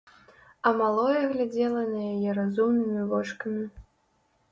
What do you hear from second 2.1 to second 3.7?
яе разумнымі вочкамі.